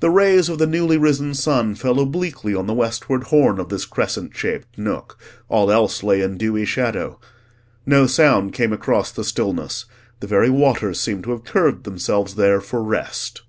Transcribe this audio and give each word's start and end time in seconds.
The 0.00 0.10
rays 0.10 0.48
of 0.48 0.58
the 0.58 0.66
newly 0.66 0.96
risen 0.98 1.32
sun 1.32 1.76
fell 1.76 2.00
obliquely 2.00 2.56
on 2.56 2.66
the 2.66 2.74
westward 2.74 3.22
horn 3.30 3.60
of 3.60 3.68
this 3.68 3.84
crescent 3.84 4.36
shaped 4.36 4.76
nook: 4.76 5.16
all 5.48 5.70
else 5.70 6.02
lay 6.02 6.22
in 6.22 6.36
dewy 6.36 6.64
shadow. 6.64 7.20
No 7.86 8.08
sound 8.08 8.52
came 8.52 8.72
across 8.72 9.12
the 9.12 9.22
stillness; 9.22 9.84
the 10.18 10.26
very 10.26 10.50
waters 10.50 10.98
seemed 10.98 11.22
to 11.22 11.30
have 11.30 11.44
curved 11.44 11.84
themselves 11.84 12.34
there 12.34 12.60
for 12.60 12.82
rest. 12.82 13.42